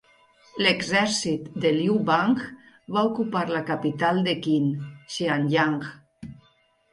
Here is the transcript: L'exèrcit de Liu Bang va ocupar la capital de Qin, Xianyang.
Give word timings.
L'exèrcit 0.57 1.43
de 1.65 1.71
Liu 1.75 1.97
Bang 2.07 2.41
va 2.95 3.03
ocupar 3.11 3.45
la 3.57 3.61
capital 3.69 4.23
de 4.29 4.35
Qin, 4.47 4.73
Xianyang. 5.19 5.79